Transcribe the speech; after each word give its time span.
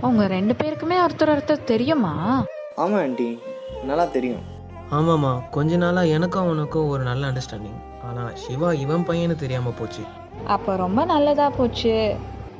உங்க 0.00 0.26
ரெண்டு 0.26 0.54
பேருக்குமே 0.58 0.96
ஒருத்தர் 1.04 1.32
ஒருத்தர் 1.34 1.64
தெரியுமா? 1.64 2.44
ஆமாம் 2.74 3.00
ஆண்டி. 3.00 3.38
நல்லா 3.84 4.04
தெரியும். 4.04 4.42
ஆமாம்மா. 4.90 5.50
கொஞ்ச 5.50 5.76
நாளாக 5.76 6.06
எனக்கும் 6.06 6.42
அவனுக்கும் 6.42 6.88
ஒரு 6.88 7.02
நல்ல 7.02 7.26
அண்டர்ஸ்டாண்டிங் 7.28 7.80
ஆனால் 8.04 8.36
சிவா 8.36 8.72
இவன் 8.72 9.06
பையனு 9.08 9.34
தெரியாமல் 9.34 9.72
போச்சு. 9.78 10.02
அப்போ 10.46 10.76
ரொம்ப 10.76 11.04
நல்லதா 11.04 11.50
போச்சு. 11.50 12.14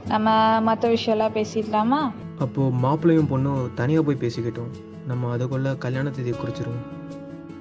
நம்ம 0.06 0.60
மற்ற 0.60 0.88
விஷயம்லாம் 0.88 1.36
பேசிடலாமா 1.38 2.00
அப்போது 2.38 2.76
மாப்பிள்ளையும் 2.76 3.30
பொண்ணும் 3.32 3.74
தனியாக 3.74 4.06
போய் 4.06 4.20
பேசிக்கிட்டோம். 4.20 4.74
நம்ம 5.06 5.30
அதுக்குள்ளே 5.30 5.70
கல்யாண 5.78 6.10
தேதியை 6.10 6.38
குறிச்சிருவோம். 6.38 6.84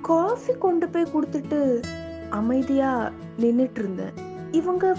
காஃபி 0.01 0.53
கொண்டு 0.53 0.87
போய் 0.89 1.11
கொடுத்துட்டு 1.13 1.83
அமைதியா 2.29 3.11
நின்னுட்டு 3.39 3.79
இருந்தேன். 3.83 4.13
இவங்க 4.51 4.95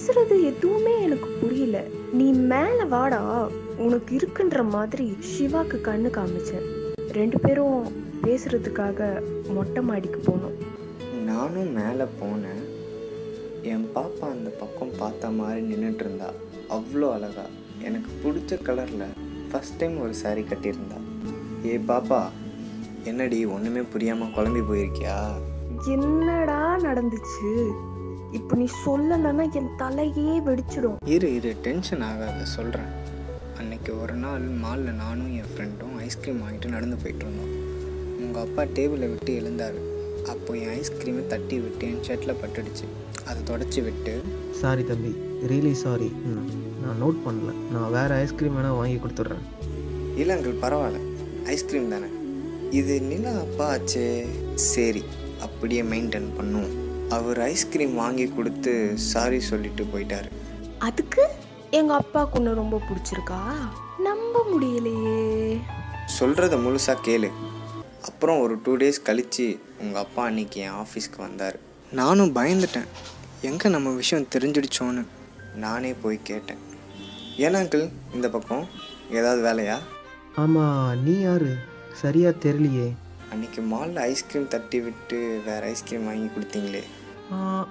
பேசுறது 0.00 0.42
எதுவுமே 0.42 1.02
எனக்கு 1.02 1.28
புரியல. 1.40 1.84
நீ 2.12 2.32
மேல 2.32 2.84
வாடா 2.88 3.48
உனக்கு 3.76 4.16
இருக்குன்ற 4.16 4.68
மாதிரி 4.68 5.16
சிவாக்கு 5.30 5.76
கண்ணு 5.86 6.10
காமிச்சேன் 6.10 6.66
ரெண்டு 7.10 7.40
பேரும் 7.40 7.92
பேசுறதுக்காக 8.22 9.22
மொட்டை 9.54 9.82
மாடிக்கு 9.82 10.20
போனோம். 10.20 10.56
நானும் 11.24 11.72
மேலே 11.72 12.04
போனேன். 12.20 12.62
என் 13.62 13.88
பாப்பா 13.94 14.30
அந்த 14.30 14.50
பக்கம் 14.50 14.90
பார்த்த 14.98 15.30
மாதிரி 15.30 15.66
நின்றுட்டு 15.66 16.04
இருந்தா 16.04 16.32
அவ்வளோ 16.70 17.12
அழகா. 17.12 17.44
எனக்கு 17.84 18.10
பிடிச்ச 18.22 18.58
கலரில் 18.62 19.06
ஃபஸ்ட் 19.52 19.78
டைம் 19.78 20.00
ஒரு 20.00 20.12
saree 20.22 20.46
கட்டியிருந்தா. 20.52 21.00
ஏ 21.66 21.76
பாப்பா 21.76 22.22
என்னடி 23.04 23.44
ஒன்றுமே 23.44 23.80
புரியாமல் 23.80 24.28
குழம்பி 24.28 24.62
போயிருக்கியா? 24.70 25.18
என்னடா 25.88 26.78
நடந்துச்சு? 26.78 27.70
இப்போ 28.38 28.54
நீ 28.58 28.66
சொல்லலைன்னா 28.82 29.44
என் 29.58 29.70
தலையே 29.80 30.34
வெடிச்சிடும். 30.48 30.98
இரு 31.14 31.28
இரு 31.36 31.50
டென்ஷன் 31.64 32.02
ஆகாத 32.08 32.42
சொல்கிறேன் 32.56 32.90
அன்னைக்கு 33.60 33.92
ஒரு 34.02 34.14
நாள் 34.24 34.44
மாலில் 34.64 34.98
நானும் 35.00 35.30
என் 35.38 35.48
ஃப்ரெண்டும் 35.52 35.94
ஐஸ்கிரீம் 36.04 36.38
வாங்கிட்டு 36.42 36.68
நடந்து 36.74 36.96
போயிட்டு 37.02 37.24
இருந்தோம். 37.26 37.54
உங்கள் 38.24 38.42
அப்பா 38.46 38.62
டேபிளை 38.76 39.06
விட்டு 39.12 39.32
எழுந்தார். 39.40 39.78
அப்போ 40.32 40.50
என் 40.60 40.74
ஐஸ்கிரீமை 40.80 41.22
தட்டி 41.32 41.56
விட்டு 41.64 41.86
என் 41.92 42.04
ஷர்ட்டில் 42.08 42.40
பட்டுடுச்சு. 42.42 42.86
அதை 43.28 43.40
தொடச்சி 43.50 43.82
விட்டு 43.88 44.14
சாரி 44.60 44.84
தம்பி. 44.90 45.12
ரியலி 45.52 45.74
சாரி 45.84 46.10
நான் 46.82 47.00
நோட் 47.02 47.18
பண்ணல. 47.26 47.54
நான் 47.74 47.90
வேறு 47.96 48.14
ஐஸ்கிரீம் 48.24 48.56
வேணால் 48.58 48.78
வாங்கி 48.80 48.98
கொடுத்துட்றேன். 49.04 49.44
இல்லை 50.20 50.34
அங்கிள் 50.36 50.62
பரவாயில்ல. 50.66 51.00
ஐஸ்கிரீம் 51.54 51.92
தானே. 51.94 52.10
இது 52.80 52.94
நிலா 53.10 53.32
அப்பா 53.44 53.66
ஆச்சே 53.74 54.06
சரி 54.72 55.02
அப்படியே 55.48 55.82
மெயின்டைன் 55.92 56.30
பண்ணும் 56.38 56.70
அவர் 57.10 57.40
ஐஸ்கிரீம் 57.40 57.94
வாங்கி 57.94 58.26
கொடுத்து 58.28 58.92
சாரி 58.94 59.40
சொல்லிட்டு 59.40 59.84
போயிட்டாரு. 59.84 60.28
அதுக்கு 60.78 61.30
எங்க 61.70 61.94
அப்பாவுக்கு 61.94 62.38
உன்னை 62.38 62.52
ரொம்ப 62.52 62.80
பிடிச்சிருக்கா? 62.88 63.40
நம்ப 63.98 64.44
முடியலையே. 64.52 65.60
சொல்கிறத 66.20 66.56
முழுசாக 66.64 66.96
கேளு. 67.04 67.30
அப்புறம் 68.02 68.40
ஒரு 68.40 68.58
டூ 68.62 68.76
டேஸ் 68.76 69.02
கழித்து 69.02 69.58
உங்கள் 69.80 70.02
அப்பா 70.02 70.24
அன்னைக்கு 70.24 70.60
என் 70.60 70.70
ஆஃபீஸ்க்கு 70.70 71.18
வந்தார். 71.18 71.58
நானும் 71.92 72.34
பயந்துட்டேன். 72.34 72.88
எங்கே 73.40 73.68
நம்ம 73.68 73.90
விஷயம் 73.90 74.26
தெரிஞ்சிடுச்சோன்னு 74.38 75.04
நானே 75.54 75.92
போய் 75.92 76.20
கேட்டேன். 76.22 76.56
ஏன்னா 77.36 77.58
அங்கிள் 77.62 77.90
இந்த 78.14 78.30
பக்கம் 78.30 78.66
ஏதாவது 79.10 79.42
வேலையா? 79.48 79.78
ஆமாம் 80.36 81.02
நீ 81.02 81.20
யாரு? 81.20 81.56
சரியாக 81.92 82.36
தெரியலையே. 82.42 82.90
அன்னைக்கு 83.34 83.60
மாலில் 83.72 84.00
ஐஸ்கிரீம் 84.10 84.48
தட்டி 84.54 84.78
விட்டு 84.86 85.18
வேறு 85.48 85.66
ஐஸ்கிரீம் 85.72 86.08
வாங்கி 86.10 86.28
கொடுத்தீங்களே. 86.36 86.82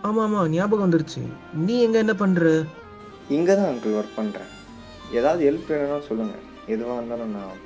ஆமாம் 0.07 0.23
ஆமாம் 0.25 0.51
ஞாபகம் 0.55 0.85
வந்துருச்சு. 0.85 1.21
நீ 1.65 1.73
எங்கே 1.85 2.03
என்ன 2.03 2.13
பண்ணுற 2.21 2.51
இங்கே 3.37 3.53
தான் 3.59 3.69
அங்கிள் 3.71 3.97
ஒர்க் 4.01 4.19
பண்ணுறேன் 4.19 4.51
ஏதாவது 5.17 5.41
ஹெல்ப் 5.47 5.71
வேணும்னா 5.71 5.97
சொல்லுங்கள் 6.09 6.45
எதுவாக 6.73 6.97
இருந்தாலும் 6.99 7.33
நான் 7.37 7.59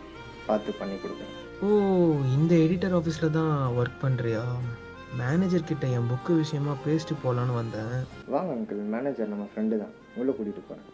பார்த்து 0.47 0.79
பண்ணி 0.79 0.95
கொடுக்குறேன். 1.03 1.35
ஓ 1.65 1.67
இந்த 2.37 2.53
எடிட்டர் 2.65 2.95
ஆஃபீஸில் 2.99 3.35
தான் 3.39 3.53
ஒர்க் 3.79 4.01
பண்ணுறியா 4.05 4.41
மேனேஜர் 5.19 5.69
கிட்ட 5.69 5.85
என் 5.97 6.09
புக்கு 6.11 6.33
விஷயமா 6.41 6.73
பேசிட்டு 6.85 7.15
போகலான்னு 7.23 7.59
வந்தேன். 7.61 7.93
வாங்க 8.35 8.51
அங்கிள் 8.57 8.81
மேனேஜர் 8.95 9.31
நம்ம 9.33 9.45
ஃப்ரெண்டு 9.51 9.75
தான். 9.83 9.93
உள்ளே 10.19 10.31
கூட்டிகிட்டு 10.37 10.63
போகிறேன் 10.69 10.89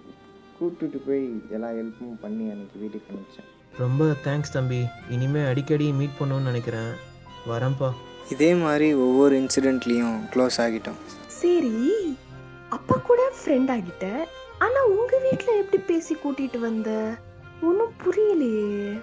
கூட்டிகிட்டு 0.57 0.99
போய் 1.07 1.23
எல்லா 1.55 1.69
ஹெல்ப்பும் 1.79 2.19
பண்ணி 2.25 2.45
அன்னைக்கு 2.53 2.81
வீட்டுக்கு 2.83 3.11
அனுப்பிச்சேன். 3.13 3.49
ரொம்ப 3.79 4.05
தேங்க்ஸ் 4.23 4.51
தம்பி. 4.51 4.85
இனிமே 5.09 5.45
அடிக்கடி 5.45 5.91
மீட் 5.91 6.17
பண்ணணும்னு 6.19 6.41
நினைக்கிறேன். 6.41 6.91
வரேன்ப்பா. 7.47 7.91
இதே 8.29 8.53
மாதிரி 8.53 8.93
ஒவ்வொரு 8.93 9.35
இன்சிடெண்ட்லேயும் 9.39 10.19
க்ளோஸ் 10.35 10.57
ஆகிட்டோம். 10.57 10.99
சரி 11.27 12.17
அப்பா 12.69 12.95
கூட 12.95 13.31
ஃப்ரெண்ட் 13.31 13.73
ஆகிட்ட. 13.77 14.17
ஆனா 14.59 14.83
உங்க 14.85 15.17
வீட்ல 15.17 15.57
எப்படி 15.57 15.83
பேசி 15.83 16.15
கூட்டிட்டு 16.15 16.59
வந்த? 16.59 17.15
ஒன்றும் 17.61 17.93
புரியலையே. 18.03 19.01